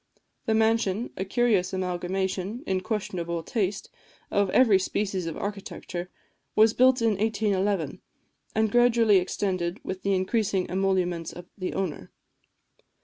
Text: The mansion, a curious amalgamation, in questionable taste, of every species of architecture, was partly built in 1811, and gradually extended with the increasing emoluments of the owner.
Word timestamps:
The 0.47 0.55
mansion, 0.55 1.11
a 1.15 1.23
curious 1.23 1.73
amalgamation, 1.73 2.63
in 2.65 2.81
questionable 2.81 3.43
taste, 3.43 3.91
of 4.31 4.49
every 4.49 4.79
species 4.79 5.27
of 5.27 5.37
architecture, 5.37 6.09
was 6.55 6.73
partly 6.73 6.77
built 6.85 7.01
in 7.03 7.09
1811, 7.23 8.01
and 8.55 8.71
gradually 8.71 9.17
extended 9.17 9.79
with 9.83 10.01
the 10.01 10.15
increasing 10.15 10.67
emoluments 10.71 11.31
of 11.31 11.45
the 11.55 11.75
owner. 11.75 12.11